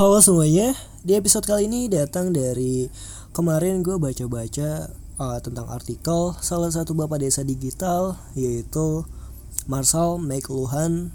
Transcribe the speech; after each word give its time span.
Halo 0.00 0.16
semuanya, 0.24 0.72
di 1.04 1.12
episode 1.12 1.44
kali 1.44 1.68
ini 1.68 1.84
datang 1.84 2.32
dari 2.32 2.88
kemarin 3.36 3.84
gue 3.84 4.00
baca-baca 4.00 4.88
uh, 5.20 5.38
tentang 5.44 5.68
artikel 5.68 6.32
salah 6.40 6.72
satu 6.72 6.96
bapak 6.96 7.20
desa 7.20 7.44
digital 7.44 8.16
yaitu 8.32 9.04
Marshall 9.68 10.16
McLuhan. 10.16 11.12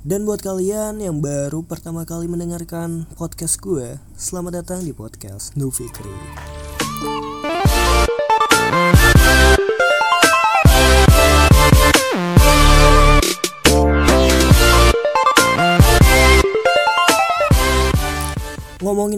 Dan 0.00 0.24
buat 0.24 0.40
kalian 0.40 1.04
yang 1.04 1.20
baru 1.20 1.68
pertama 1.68 2.08
kali 2.08 2.32
mendengarkan 2.32 3.04
podcast 3.12 3.60
gue, 3.60 4.00
selamat 4.16 4.64
datang 4.64 4.80
di 4.80 4.96
podcast 4.96 5.52
Nu 5.52 5.68
Fikri. 5.68 6.16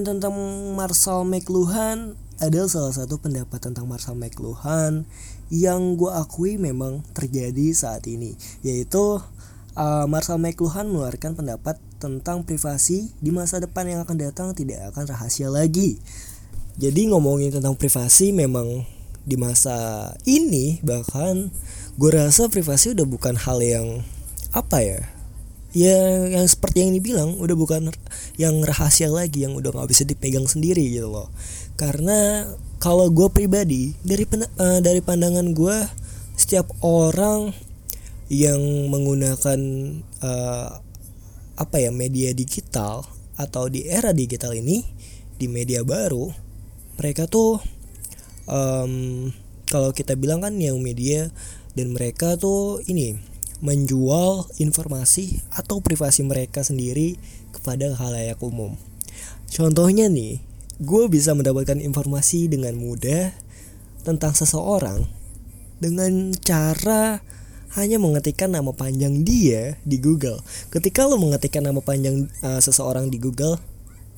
Tentang 0.08 0.32
Marshall 0.72 1.28
McLuhan 1.28 2.16
adalah 2.40 2.70
salah 2.70 2.94
satu 2.96 3.20
pendapat 3.20 3.60
tentang 3.60 3.84
Marshall 3.84 4.16
McLuhan 4.16 5.04
yang 5.52 6.00
gue 6.00 6.08
akui 6.08 6.56
memang 6.56 7.04
terjadi 7.12 7.76
saat 7.76 8.08
ini 8.08 8.32
yaitu 8.64 9.20
uh, 9.76 10.06
Marshall 10.08 10.40
McLuhan 10.40 10.88
mengeluarkan 10.88 11.36
pendapat 11.36 11.76
tentang 12.00 12.46
privasi 12.46 13.12
di 13.20 13.28
masa 13.28 13.60
depan 13.60 13.84
yang 13.84 14.00
akan 14.06 14.16
datang 14.16 14.48
tidak 14.56 14.94
akan 14.94 15.04
rahasia 15.10 15.50
lagi. 15.52 16.00
Jadi 16.78 17.10
ngomongin 17.10 17.50
tentang 17.50 17.74
privasi 17.74 18.30
memang 18.30 18.86
di 19.28 19.36
masa 19.36 20.14
ini 20.24 20.80
bahkan 20.80 21.52
gue 22.00 22.10
rasa 22.14 22.48
privasi 22.48 22.96
udah 22.96 23.04
bukan 23.04 23.34
hal 23.36 23.58
yang 23.60 24.06
apa 24.56 24.80
ya 24.80 25.17
ya 25.76 26.24
yang 26.32 26.48
seperti 26.48 26.80
yang 26.84 26.96
dibilang 26.96 27.36
udah 27.36 27.56
bukan 27.56 27.92
yang 28.40 28.60
rahasia 28.64 29.12
lagi 29.12 29.44
yang 29.44 29.52
udah 29.52 29.68
nggak 29.72 29.90
bisa 29.90 30.08
dipegang 30.08 30.48
sendiri 30.48 30.84
gitu 30.88 31.12
loh. 31.12 31.28
Karena 31.78 32.48
kalau 32.78 33.10
gue 33.10 33.28
pribadi 33.30 33.94
dari 34.02 34.24
uh, 34.24 34.80
dari 34.80 35.00
pandangan 35.02 35.52
gue 35.52 35.78
setiap 36.38 36.70
orang 36.80 37.50
yang 38.30 38.60
menggunakan 38.92 39.60
uh, 40.20 40.68
apa 41.58 41.76
ya 41.82 41.90
media 41.90 42.30
digital 42.30 43.02
atau 43.34 43.66
di 43.66 43.88
era 43.88 44.14
digital 44.14 44.54
ini 44.54 44.84
di 45.38 45.50
media 45.50 45.82
baru 45.82 46.30
mereka 46.98 47.26
tuh 47.26 47.58
um, 48.46 49.26
kalau 49.66 49.90
kita 49.90 50.14
bilang 50.14 50.42
kan 50.42 50.54
yang 50.58 50.78
media 50.78 51.30
dan 51.74 51.94
mereka 51.94 52.34
tuh 52.34 52.82
ini 52.86 53.18
menjual 53.58 54.46
informasi 54.62 55.42
atau 55.50 55.82
privasi 55.82 56.22
mereka 56.22 56.62
sendiri 56.62 57.18
kepada 57.50 57.94
halayak 57.98 58.38
umum. 58.38 58.78
Contohnya 59.50 60.06
nih, 60.06 60.38
gue 60.78 61.04
bisa 61.10 61.34
mendapatkan 61.34 61.82
informasi 61.82 62.46
dengan 62.46 62.78
mudah 62.78 63.34
tentang 64.06 64.32
seseorang 64.32 65.08
dengan 65.82 66.30
cara 66.38 67.22
hanya 67.76 68.00
mengetikkan 68.00 68.48
nama 68.50 68.72
panjang 68.72 69.22
dia 69.26 69.76
di 69.84 70.00
Google. 70.00 70.40
Ketika 70.72 71.04
lo 71.04 71.20
mengetikkan 71.20 71.66
nama 71.66 71.78
panjang 71.84 72.30
uh, 72.40 72.62
seseorang 72.62 73.12
di 73.12 73.20
Google, 73.20 73.60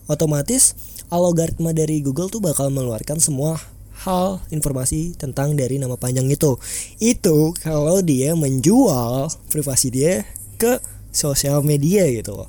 otomatis 0.06 0.76
algoritma 1.10 1.74
dari 1.74 1.98
Google 2.04 2.30
tuh 2.30 2.38
bakal 2.38 2.70
mengeluarkan 2.70 3.18
semua 3.18 3.58
hal 4.00 4.40
informasi 4.48 5.14
tentang 5.16 5.54
dari 5.54 5.76
nama 5.76 5.96
panjang 6.00 6.28
itu. 6.32 6.56
Itu 7.00 7.52
kalau 7.60 8.00
dia 8.00 8.32
menjual 8.32 9.28
privasi 9.52 9.92
dia 9.92 10.24
ke 10.56 10.80
sosial 11.12 11.60
media 11.60 12.08
gitu 12.08 12.36
loh. 12.44 12.48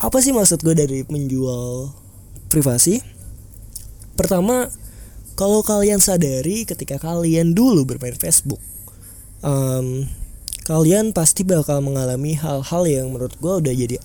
Apa 0.00 0.18
sih 0.24 0.32
maksud 0.32 0.64
gue 0.64 0.74
dari 0.74 1.04
menjual 1.06 1.92
privasi? 2.48 2.98
Pertama, 4.16 4.68
kalau 5.38 5.62
kalian 5.62 6.02
sadari 6.02 6.66
ketika 6.66 6.98
kalian 6.98 7.52
dulu 7.54 7.86
bermain 7.86 8.16
Facebook, 8.16 8.60
um, 9.44 10.08
kalian 10.66 11.12
pasti 11.14 11.46
bakal 11.46 11.80
mengalami 11.84 12.36
hal-hal 12.36 12.82
yang 12.88 13.12
menurut 13.12 13.36
gue 13.38 13.54
udah 13.64 13.74
jadi 13.74 13.96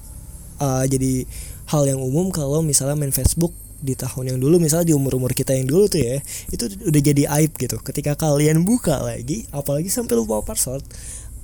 uh, 0.59 0.83
jadi 0.87 1.27
hal 1.71 1.83
yang 1.89 1.99
umum 1.99 2.29
kalau 2.29 2.61
misalnya 2.61 2.95
main 2.95 3.13
Facebook 3.13 3.51
di 3.85 3.93
tahun 3.93 4.35
yang 4.35 4.39
dulu 4.41 4.57
misalnya 4.57 4.89
di 4.89 4.95
umur-umur 4.97 5.37
kita 5.37 5.53
yang 5.53 5.69
dulu 5.69 5.85
tuh 5.85 6.01
ya 6.01 6.17
itu 6.49 6.65
udah 6.89 7.01
jadi 7.05 7.23
aib 7.39 7.53
gitu. 7.55 7.77
Ketika 7.85 8.17
kalian 8.17 8.65
buka 8.65 8.97
lagi 8.97 9.45
apalagi 9.53 9.93
sampai 9.93 10.17
lupa 10.17 10.41
password 10.41 10.81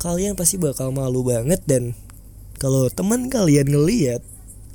kalian 0.02 0.34
pasti 0.34 0.58
bakal 0.58 0.90
malu 0.90 1.22
banget 1.22 1.62
dan 1.70 1.94
kalau 2.58 2.90
teman 2.90 3.30
kalian 3.30 3.70
ngeliat 3.70 4.26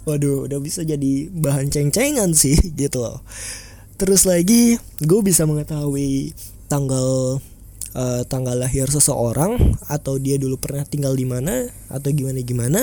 waduh 0.07 0.47
udah 0.47 0.63
bisa 0.63 0.87
jadi 0.87 1.27
bahan 1.35 1.67
ceng-cengan 1.67 2.31
sih 2.31 2.55
gitu 2.81 3.03
loh. 3.03 3.19
Terus 3.99 4.23
lagi 4.23 4.79
gue 5.03 5.21
bisa 5.27 5.43
mengetahui 5.51 6.31
tanggal 6.71 7.43
uh, 7.97 8.23
tanggal 8.29 8.55
lahir 8.55 8.87
seseorang 8.87 9.57
atau 9.89 10.21
dia 10.21 10.37
dulu 10.37 10.61
pernah 10.61 10.85
tinggal 10.85 11.17
di 11.17 11.25
mana 11.25 11.67
atau 11.89 12.13
gimana 12.13 12.39
gimana 12.45 12.83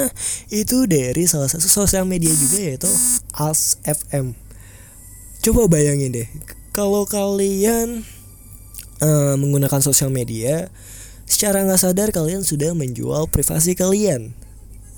itu 0.50 0.90
dari 0.90 1.30
salah 1.30 1.48
satu 1.48 1.70
sosial 1.70 2.10
media 2.10 2.34
juga 2.34 2.58
yaitu 2.60 2.90
As 3.38 3.78
FM 3.86 4.34
coba 5.44 5.68
bayangin 5.68 6.16
deh 6.16 6.30
kalau 6.72 7.04
kalian 7.04 8.08
uh, 9.04 9.36
menggunakan 9.36 9.84
sosial 9.84 10.08
media 10.08 10.72
secara 11.28 11.64
nggak 11.68 11.80
sadar 11.84 12.10
kalian 12.16 12.48
sudah 12.48 12.72
menjual 12.72 13.28
privasi 13.28 13.76
kalian. 13.76 14.32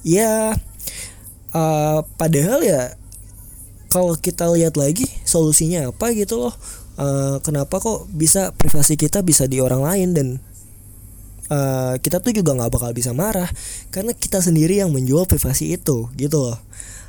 Ya 0.06 0.54
uh, 1.54 2.00
padahal 2.22 2.62
ya 2.62 2.94
kalau 3.90 4.14
kita 4.14 4.46
lihat 4.54 4.78
lagi 4.78 5.10
solusinya 5.26 5.90
apa 5.90 6.14
gitu 6.14 6.38
loh? 6.38 6.54
Uh, 6.96 7.44
kenapa 7.44 7.82
kok 7.82 8.08
bisa 8.14 8.56
privasi 8.56 8.96
kita 8.96 9.20
bisa 9.26 9.50
di 9.52 9.60
orang 9.60 9.84
lain 9.84 10.10
dan 10.16 10.28
uh, 11.52 12.00
kita 12.00 12.24
tuh 12.24 12.32
juga 12.32 12.54
nggak 12.54 12.72
bakal 12.72 12.92
bisa 12.94 13.12
marah? 13.12 13.50
Karena 13.90 14.14
kita 14.14 14.40
sendiri 14.46 14.78
yang 14.78 14.94
menjual 14.94 15.26
privasi 15.26 15.76
itu 15.76 16.08
gitu 16.16 16.38
loh. 16.38 16.58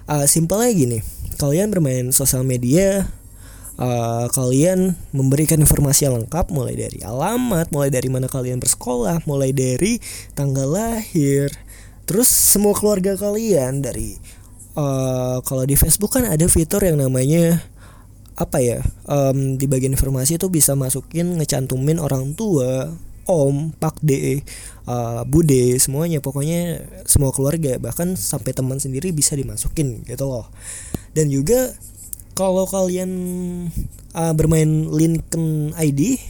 Uh, 0.06 0.24
simpelnya 0.24 0.70
gini 0.72 0.98
kalian 1.36 1.68
bermain 1.68 2.08
sosial 2.14 2.46
media 2.46 3.04
uh, 3.80 4.26
kalian 4.32 4.96
memberikan 5.12 5.60
informasi 5.60 6.08
yang 6.08 6.20
lengkap 6.20 6.52
mulai 6.52 6.76
dari 6.76 7.00
alamat, 7.04 7.70
mulai 7.72 7.88
dari 7.92 8.08
mana 8.08 8.28
kalian 8.28 8.60
bersekolah, 8.60 9.24
mulai 9.24 9.52
dari 9.52 10.00
tanggal 10.36 10.68
lahir, 10.68 11.52
terus 12.08 12.28
semua 12.28 12.76
keluarga 12.76 13.16
kalian 13.16 13.84
dari 13.84 14.16
uh, 14.76 15.40
kalau 15.44 15.64
di 15.64 15.74
Facebook 15.74 16.16
kan 16.16 16.28
ada 16.28 16.44
fitur 16.46 16.84
yang 16.84 17.00
namanya 17.00 17.64
apa 18.36 18.60
ya 18.60 18.84
um, 19.08 19.56
di 19.56 19.64
bagian 19.64 19.96
informasi 19.96 20.36
itu 20.36 20.52
bisa 20.52 20.76
masukin 20.76 21.40
ngecantumin 21.40 21.96
orang 21.96 22.36
tua 22.36 22.92
om 23.26 23.74
pak 23.74 23.98
de 24.00 24.40
uh, 24.86 25.26
bude 25.26 25.76
semuanya. 25.82 26.22
Pokoknya 26.22 26.84
semua 27.04 27.34
keluarga 27.34 27.76
bahkan 27.82 28.14
sampai 28.14 28.54
teman 28.54 28.78
sendiri 28.78 29.10
bisa 29.10 29.34
dimasukin 29.34 30.06
gitu 30.06 30.24
loh. 30.30 30.46
Dan 31.12 31.32
juga 31.32 31.74
kalau 32.36 32.68
kalian 32.68 33.10
uh, 34.12 34.32
bermain 34.36 34.92
Lincoln 34.92 35.72
ID 35.72 36.20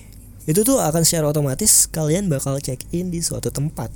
itu 0.47 0.61
tuh 0.63 0.79
akan 0.79 1.03
secara 1.03 1.35
otomatis 1.35 1.91
kalian 1.91 2.31
bakal 2.31 2.63
check 2.63 2.79
in 2.95 3.11
di 3.11 3.19
suatu 3.19 3.51
tempat. 3.51 3.91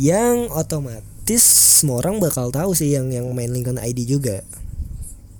Yang 0.00 0.48
otomatis 0.56 1.44
semua 1.84 2.00
orang 2.00 2.16
bakal 2.16 2.48
tahu 2.48 2.72
sih 2.72 2.96
yang 2.96 3.12
yang 3.12 3.28
main 3.36 3.52
Lincoln 3.52 3.76
ID 3.76 4.08
juga. 4.08 4.40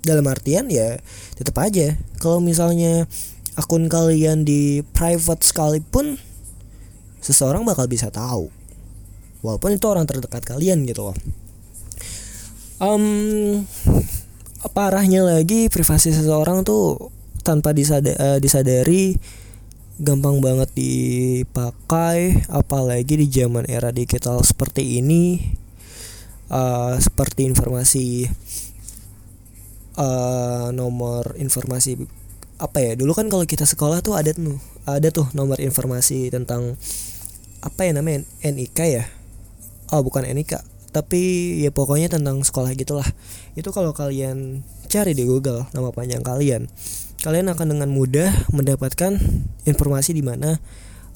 Dalam 0.05 0.29
artian 0.29 0.69
ya 0.69 1.01
tetap 1.33 1.57
aja. 1.57 1.97
Kalau 2.21 2.37
misalnya 2.37 3.09
akun 3.57 3.89
kalian 3.89 4.45
di 4.45 4.85
private 4.93 5.41
sekalipun 5.41 6.21
seseorang 7.25 7.65
bakal 7.65 7.89
bisa 7.89 8.13
tahu. 8.13 8.53
Walaupun 9.41 9.73
itu 9.73 9.85
orang 9.89 10.05
terdekat 10.05 10.45
kalian 10.45 10.85
gitu 10.85 11.09
loh. 11.09 11.17
Um, 12.77 13.65
parahnya 14.67 15.23
lagi 15.23 15.71
privasi 15.71 16.11
seseorang 16.11 16.67
tuh 16.67 17.11
tanpa 17.47 17.71
disada, 17.71 18.11
uh, 18.19 18.37
disadari 18.43 19.15
gampang 19.99 20.39
banget 20.39 20.71
dipakai 20.75 22.43
apalagi 22.51 23.19
di 23.19 23.27
zaman 23.27 23.67
era 23.67 23.91
digital 23.91 24.43
seperti 24.43 24.99
ini 24.99 25.39
uh, 26.51 26.95
seperti 26.99 27.47
informasi 27.47 28.27
uh, 29.99 30.71
nomor 30.71 31.35
informasi 31.35 31.99
apa 32.59 32.79
ya 32.83 32.91
dulu 32.99 33.15
kan 33.15 33.31
kalau 33.31 33.43
kita 33.47 33.63
sekolah 33.63 34.03
tuh 34.03 34.19
ada 34.19 34.35
tuh 34.35 34.59
ada 34.83 35.07
tuh 35.11 35.27
nomor 35.35 35.59
informasi 35.63 36.31
tentang 36.31 36.75
apa 37.59 37.81
ya 37.83 37.91
namanya 37.91 38.23
NIK 38.39 38.79
ya? 38.87 39.03
Oh 39.91 39.99
bukan 39.99 40.23
NIK 40.23 40.78
tapi 40.89 41.55
ya 41.61 41.69
pokoknya 41.69 42.09
tentang 42.09 42.41
sekolah 42.41 42.73
gitulah. 42.73 43.07
Itu 43.53 43.69
kalau 43.69 43.93
kalian 43.93 44.65
cari 44.89 45.13
di 45.13 45.23
Google 45.25 45.69
nama 45.73 45.93
panjang 45.93 46.25
kalian 46.25 46.65
kalian 47.19 47.51
akan 47.51 47.75
dengan 47.75 47.89
mudah 47.91 48.31
mendapatkan 48.55 49.19
informasi 49.67 50.15
di 50.15 50.23
mana 50.23 50.55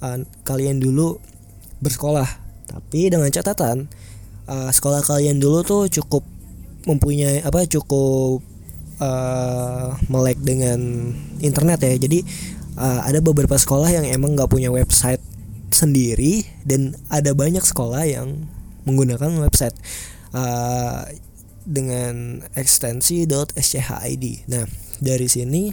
uh, 0.04 0.20
kalian 0.44 0.84
dulu 0.84 1.20
bersekolah. 1.80 2.28
Tapi 2.68 3.08
dengan 3.08 3.32
catatan 3.32 3.88
uh, 4.48 4.70
sekolah 4.72 5.04
kalian 5.04 5.40
dulu 5.40 5.64
tuh 5.64 5.84
cukup 5.88 6.24
mempunyai 6.84 7.40
apa 7.40 7.64
cukup 7.64 8.44
uh, 9.00 9.96
melek 10.12 10.44
dengan 10.44 11.12
internet 11.40 11.80
ya. 11.88 11.96
Jadi 11.96 12.20
uh, 12.76 13.08
ada 13.08 13.24
beberapa 13.24 13.56
sekolah 13.56 13.88
yang 13.88 14.04
emang 14.04 14.36
nggak 14.36 14.52
punya 14.52 14.68
website 14.76 15.24
sendiri 15.74 16.46
dan 16.68 16.94
ada 17.10 17.32
banyak 17.34 17.64
sekolah 17.64 18.06
yang 18.06 18.46
menggunakan 18.84 19.32
website 19.44 19.76
uh, 20.36 21.08
dengan 21.64 22.44
ekstensi 22.56 23.24
.schid. 23.56 24.24
Nah 24.52 24.66
dari 25.00 25.28
sini 25.28 25.72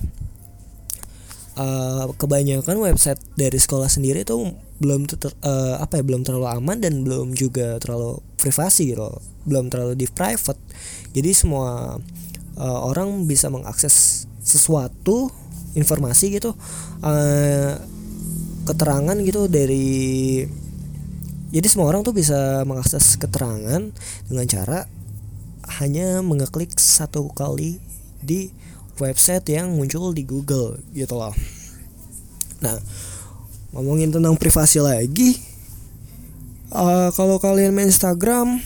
uh, 1.59 2.11
kebanyakan 2.15 2.77
website 2.79 3.21
dari 3.35 3.59
sekolah 3.59 3.91
sendiri 3.91 4.23
itu 4.23 4.39
belum 4.81 5.05
ter, 5.11 5.35
uh, 5.45 5.77
apa 5.83 6.01
ya 6.01 6.05
belum 6.07 6.25
terlalu 6.25 6.49
aman 6.49 6.81
dan 6.81 7.05
belum 7.05 7.37
juga 7.37 7.77
terlalu 7.83 8.23
privasi 8.41 8.97
gitu, 8.97 9.11
belum 9.45 9.69
terlalu 9.69 9.99
di 9.99 10.07
private. 10.09 10.59
Jadi 11.13 11.31
semua 11.37 11.99
uh, 12.57 12.81
orang 12.87 13.27
bisa 13.29 13.53
mengakses 13.53 14.25
sesuatu 14.41 15.29
informasi 15.77 16.35
gitu 16.35 16.57
uh, 17.05 17.73
keterangan 18.67 19.17
gitu 19.23 19.47
dari 19.47 20.43
jadi 21.51 21.67
semua 21.67 21.91
orang 21.91 22.07
tuh 22.07 22.15
bisa 22.15 22.63
mengakses 22.63 23.19
keterangan 23.19 23.91
dengan 24.31 24.47
cara 24.47 24.87
hanya 25.83 26.23
mengeklik 26.23 26.75
satu 26.79 27.31
kali 27.31 27.83
di 28.23 28.55
website 29.03 29.47
yang 29.51 29.75
muncul 29.75 30.15
di 30.15 30.23
Google 30.23 30.79
gitu 30.95 31.19
loh. 31.19 31.35
Nah, 32.61 32.77
ngomongin 33.73 34.13
tentang 34.13 34.37
privasi 34.37 34.79
lagi, 34.83 35.41
uh, 36.71 37.09
kalau 37.15 37.41
kalian 37.41 37.73
main 37.73 37.89
Instagram, 37.89 38.61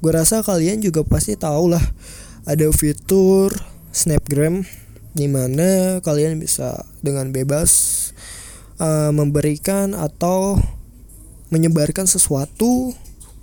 gue 0.00 0.12
rasa 0.12 0.40
kalian 0.40 0.80
juga 0.80 1.02
pasti 1.02 1.34
tahu 1.34 1.74
lah 1.74 1.82
ada 2.46 2.70
fitur 2.70 3.50
Snapgram 3.90 4.62
di 5.16 5.26
mana 5.26 5.98
kalian 6.04 6.38
bisa 6.38 6.84
dengan 7.00 7.32
bebas 7.32 7.72
uh, 8.78 9.10
memberikan 9.10 9.96
atau 9.96 10.60
menyebarkan 11.50 12.08
sesuatu 12.10 12.94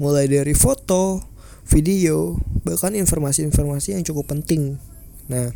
mulai 0.02 0.28
dari 0.28 0.52
foto, 0.58 1.24
video, 1.70 2.36
bahkan 2.68 2.92
informasi-informasi 2.98 3.96
yang 3.96 4.04
cukup 4.04 4.36
penting. 4.36 4.76
Nah, 5.32 5.56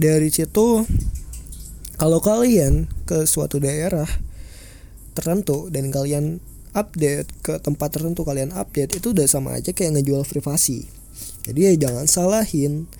dari 0.00 0.32
situ 0.32 0.88
kalau 2.00 2.18
kalian 2.18 2.88
ke 3.04 3.28
suatu 3.28 3.60
daerah 3.60 4.08
tertentu 5.14 5.70
dan 5.70 5.92
kalian 5.94 6.42
update 6.74 7.30
ke 7.44 7.62
tempat 7.62 7.94
tertentu 7.94 8.26
kalian 8.26 8.50
update 8.50 8.98
itu 8.98 9.14
udah 9.14 9.28
sama 9.30 9.54
aja 9.54 9.70
kayak 9.70 10.00
ngejual 10.00 10.26
privasi. 10.26 10.90
Jadi 11.46 11.60
ya 11.70 11.72
jangan 11.88 12.10
salahin. 12.10 12.90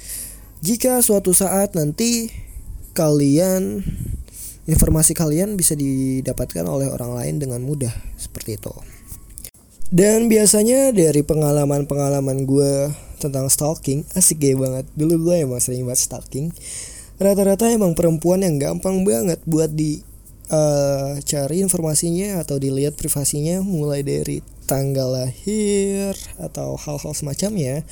Jika 0.62 1.02
suatu 1.02 1.34
saat 1.34 1.74
nanti 1.74 2.30
kalian 2.94 3.82
informasi 4.64 5.12
kalian 5.12 5.56
bisa 5.60 5.76
didapatkan 5.76 6.64
oleh 6.64 6.88
orang 6.88 7.12
lain 7.16 7.34
dengan 7.40 7.60
mudah 7.60 7.92
seperti 8.16 8.56
itu. 8.56 8.72
Dan 9.94 10.26
biasanya 10.26 10.90
dari 10.90 11.22
pengalaman-pengalaman 11.22 12.48
gue 12.48 12.90
tentang 13.22 13.46
stalking 13.46 14.02
asik 14.18 14.42
gay 14.42 14.56
banget. 14.58 14.88
Dulu 14.98 15.30
gue 15.30 15.44
emang 15.46 15.62
sering 15.62 15.86
banget 15.86 16.08
stalking. 16.08 16.50
Rata-rata 17.20 17.70
emang 17.70 17.94
perempuan 17.94 18.42
yang 18.42 18.58
gampang 18.58 19.06
banget 19.06 19.38
buat 19.46 19.70
di 19.70 20.02
uh, 20.50 21.14
cari 21.22 21.62
informasinya 21.62 22.42
atau 22.42 22.58
dilihat 22.58 22.98
privasinya 22.98 23.62
mulai 23.62 24.02
dari 24.02 24.42
tanggal 24.66 25.14
lahir 25.14 26.16
atau 26.42 26.74
hal-hal 26.74 27.14
semacamnya. 27.14 27.86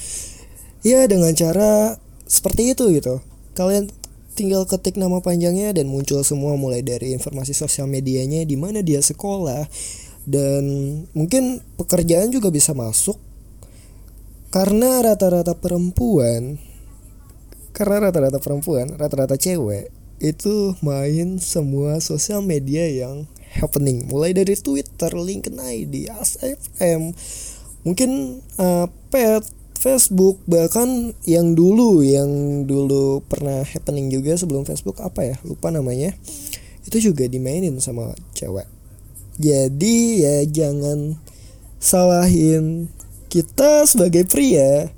Ya 0.82 1.06
dengan 1.06 1.30
cara 1.38 2.00
seperti 2.26 2.74
itu 2.74 2.90
gitu. 2.90 3.22
Kalian 3.54 3.92
tinggal 4.32 4.64
ketik 4.64 4.96
nama 4.96 5.20
panjangnya 5.20 5.76
dan 5.76 5.88
muncul 5.88 6.20
semua 6.24 6.56
mulai 6.56 6.80
dari 6.80 7.12
informasi 7.16 7.52
sosial 7.52 7.88
medianya 7.88 8.44
di 8.44 8.56
mana 8.56 8.80
dia 8.80 9.00
sekolah. 9.00 9.68
Dan 10.22 10.64
mungkin 11.12 11.60
pekerjaan 11.76 12.30
juga 12.30 12.48
bisa 12.48 12.72
masuk. 12.72 13.18
Karena 14.52 15.00
rata-rata 15.00 15.56
perempuan 15.56 16.60
karena 17.72 18.12
rata-rata 18.12 18.36
perempuan 18.36 18.84
rata-rata 19.00 19.40
cewek 19.40 19.88
itu 20.20 20.76
main 20.84 21.40
semua 21.40 21.98
sosial 21.98 22.44
media 22.44 22.86
yang 22.86 23.26
happening. 23.58 24.06
Mulai 24.06 24.32
dari 24.32 24.54
Twitter, 24.54 25.10
LinkedIn 25.10 25.58
ID, 25.58 26.06
ASFM, 26.08 27.10
mungkin 27.82 28.40
uh, 28.56 28.86
pet 29.10 29.42
Facebook 29.82 30.38
bahkan 30.46 31.10
yang 31.26 31.58
dulu 31.58 32.06
yang 32.06 32.62
dulu 32.70 33.18
pernah 33.26 33.66
happening 33.66 34.14
juga 34.14 34.38
sebelum 34.38 34.62
Facebook 34.62 35.02
apa 35.02 35.26
ya 35.26 35.36
lupa 35.42 35.74
namanya 35.74 36.14
itu 36.86 37.10
juga 37.10 37.26
dimainin 37.26 37.82
sama 37.82 38.14
cewek. 38.30 38.70
Jadi 39.42 40.22
ya 40.22 40.46
jangan 40.46 41.18
salahin 41.82 42.94
kita 43.26 43.82
sebagai 43.90 44.22
pria 44.22 44.94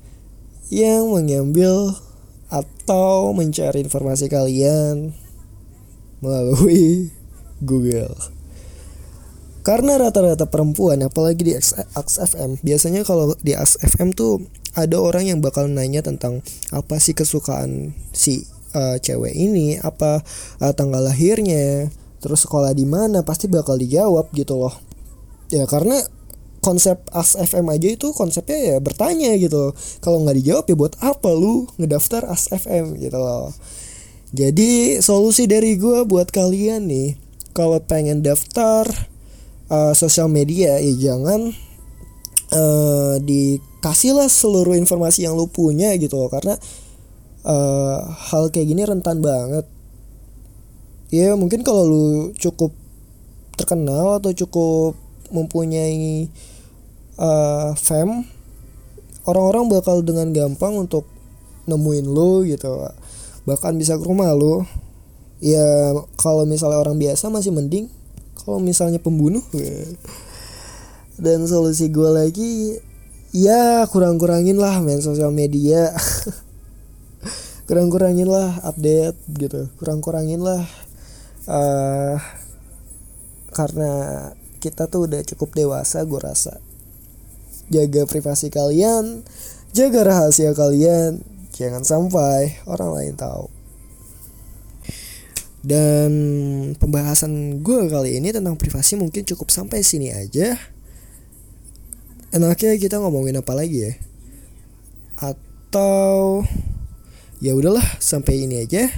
yang 0.69 1.09
mengambil 1.09 1.97
atau 2.53 3.33
mencari 3.33 3.81
informasi 3.81 4.29
kalian 4.29 5.17
melalui 6.21 7.09
Google. 7.65 8.13
Karena 9.65 9.97
rata-rata 9.97 10.45
perempuan 10.45 11.01
apalagi 11.01 11.41
di 11.41 11.55
XFM 11.57 12.61
biasanya 12.61 13.01
kalau 13.01 13.33
di 13.41 13.57
XFM 13.57 14.13
tuh 14.13 14.45
ada 14.75 14.97
orang 14.99 15.31
yang 15.31 15.39
bakal 15.39 15.71
nanya 15.71 16.03
tentang 16.03 16.43
apa 16.75 16.99
sih 16.99 17.15
kesukaan 17.15 17.95
si 18.11 18.43
uh, 18.75 18.99
cewek 18.99 19.35
ini, 19.35 19.79
apa 19.79 20.21
uh, 20.59 20.73
tanggal 20.75 21.01
lahirnya, 21.03 21.89
terus 22.19 22.43
sekolah 22.45 22.75
di 22.75 22.85
mana, 22.85 23.23
pasti 23.23 23.47
bakal 23.47 23.79
dijawab 23.79 24.35
gitu 24.35 24.59
loh. 24.59 24.75
Ya 25.49 25.65
karena 25.71 26.03
konsep 26.59 26.97
AS 27.13 27.37
FM 27.37 27.69
aja 27.71 27.89
itu 27.93 28.11
konsepnya 28.17 28.59
ya 28.75 28.77
bertanya 28.83 29.37
gitu. 29.39 29.77
Kalau 30.03 30.25
nggak 30.27 30.37
dijawab 30.43 30.65
ya 30.67 30.75
buat 30.75 30.95
apa 31.05 31.31
lu 31.31 31.71
ngedaftar 31.79 32.27
AS 32.27 32.51
FM 32.51 32.99
gitu 32.99 33.21
loh. 33.21 33.55
Jadi 34.35 34.99
solusi 34.99 35.47
dari 35.47 35.79
gue 35.79 36.03
buat 36.03 36.27
kalian 36.35 36.91
nih, 36.91 37.15
kalau 37.55 37.79
pengen 37.79 38.27
daftar 38.27 38.83
uh, 39.71 39.95
sosial 39.95 40.27
media 40.27 40.83
ya 40.83 40.93
jangan 40.99 41.55
uh, 42.55 43.19
di 43.19 43.59
kasihlah 43.83 44.31
seluruh 44.31 44.79
informasi 44.79 45.27
yang 45.27 45.35
lu 45.35 45.51
punya 45.51 45.93
gitu 45.99 46.15
loh. 46.17 46.31
Karena 46.31 46.55
uh, 47.45 47.99
hal 48.31 48.49
kayak 48.55 48.71
gini 48.71 48.83
rentan 48.87 49.21
banget. 49.21 49.67
Ya 51.13 51.35
mungkin 51.39 51.63
kalau 51.63 51.87
lu 51.87 52.07
cukup 52.39 52.75
terkenal 53.55 54.19
atau 54.19 54.35
cukup 54.35 54.99
mempunyai 55.31 56.27
uh, 57.19 57.71
fam 57.79 58.27
orang-orang 59.25 59.71
bakal 59.71 60.03
dengan 60.03 60.31
gampang 60.35 60.75
untuk 60.75 61.07
nemuin 61.71 62.07
lu 62.07 62.47
gitu. 62.49 62.83
Bahkan 63.45 63.77
bisa 63.77 63.99
ke 64.01 64.05
rumah 64.05 64.33
lu. 64.33 64.65
Ya 65.45 65.93
kalau 66.17 66.49
misalnya 66.49 66.81
orang 66.81 66.97
biasa 66.97 67.29
masih 67.29 67.53
mending 67.53 67.93
kalau 68.45 68.61
misalnya 68.61 69.01
pembunuh 69.01 69.45
ya. 69.53 69.93
Dan 71.15 71.47
solusi 71.47 71.91
gue 71.95 72.11
lagi 72.11 72.79
ya 73.35 73.87
kurang-kurangin 73.91 74.59
lah 74.59 74.79
main 74.83 75.03
sosial 75.03 75.35
media. 75.35 75.91
Kurang-kurangin 77.67 78.29
lah 78.29 78.61
update 78.61 79.17
gitu. 79.41 79.73
Kurang-kurangin 79.81 80.39
lah 80.45 80.63
uh, 81.49 82.21
karena 83.57 83.93
kita 84.61 84.85
tuh 84.85 85.09
udah 85.09 85.25
cukup 85.25 85.57
dewasa 85.57 86.05
gue 86.05 86.21
rasa. 86.21 86.61
Jaga 87.73 88.05
privasi 88.05 88.53
kalian 88.53 89.25
jaga 89.73 90.07
rahasia 90.07 90.53
kalian 90.53 91.25
jangan 91.57 91.83
sampai 91.83 92.61
orang 92.69 92.91
lain 92.95 93.15
tahu. 93.17 93.49
Dan 95.65 96.13
pembahasan 96.77 97.65
gue 97.65 97.89
kali 97.89 98.21
ini 98.21 98.29
tentang 98.37 98.61
privasi 98.61 99.01
mungkin 99.01 99.25
cukup 99.25 99.49
sampai 99.49 99.81
sini 99.81 100.13
aja 100.13 100.74
enaknya 102.35 102.75
kita 102.83 102.99
ngomongin 102.99 103.39
apa 103.39 103.55
lagi 103.55 103.87
ya? 103.87 103.93
Atau 105.23 106.43
ya 107.39 107.55
udahlah 107.55 107.87
sampai 108.03 108.43
ini 108.43 108.67
aja. 108.67 108.91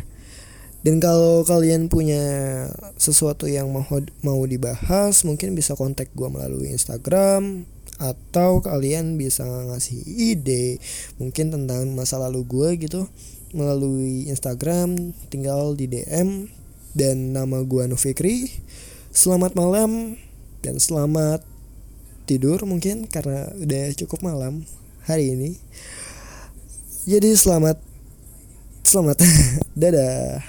Dan 0.81 1.03
kalau 1.03 1.43
kalian 1.43 1.91
punya 1.91 2.23
sesuatu 2.97 3.45
yang 3.51 3.69
mau 3.69 3.85
mau 4.23 4.41
dibahas 4.47 5.27
mungkin 5.27 5.53
bisa 5.53 5.75
kontak 5.75 6.15
gue 6.15 6.29
melalui 6.31 6.71
Instagram 6.71 7.67
atau 7.99 8.63
kalian 8.63 9.19
bisa 9.19 9.43
ngasih 9.43 9.99
ide 10.05 10.79
mungkin 11.17 11.49
tentang 11.49 11.91
masa 11.97 12.21
lalu 12.21 12.45
gue 12.45 12.69
gitu 12.87 13.09
melalui 13.57 14.29
Instagram 14.29 15.17
tinggal 15.33 15.75
di 15.75 15.91
DM 15.91 16.47
dan 16.95 17.35
nama 17.35 17.67
gue 17.67 17.83
Nufikri. 17.91 18.47
Selamat 19.11 19.59
malam 19.59 20.15
dan 20.63 20.79
selamat 20.79 21.56
tidur 22.27 22.59
mungkin 22.67 23.07
karena 23.07 23.47
udah 23.55 23.95
cukup 23.95 24.27
malam 24.27 24.67
hari 25.07 25.33
ini. 25.39 25.51
Jadi 27.07 27.39
selamat 27.39 27.79
selamat. 28.83 29.23
Dadah. 29.81 30.43